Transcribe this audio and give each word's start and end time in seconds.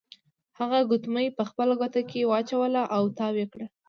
هغه 0.59 0.79
ګوتمۍ 0.89 1.27
په 1.37 1.43
خپله 1.49 1.73
ګوته 1.81 2.01
کې 2.09 2.29
واچوله 2.31 2.83
او 2.95 3.03
تاو 3.17 3.35
یې 3.39 3.45
کړه. 3.53 3.67